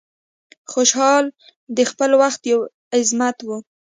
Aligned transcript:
خوشحال 0.71 1.25
د 1.75 1.77
خپل 1.91 2.11
وخت 2.21 2.41
یو 2.51 2.59
عظمت 2.97 3.37
و. 3.43 3.49